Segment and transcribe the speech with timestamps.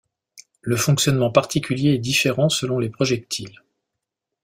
[0.61, 3.61] Le fonctionnement particulier est différent selon les projectiles.